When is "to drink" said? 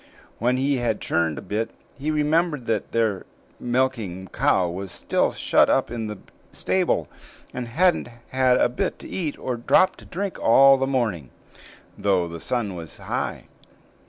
9.97-10.39